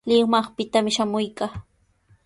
[0.09, 1.51] Limaqpitami shamuykaa.